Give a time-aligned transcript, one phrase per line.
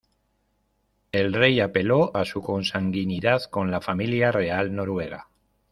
[1.11, 5.27] El rey apeló a su consanguinidad con la familia real noruega.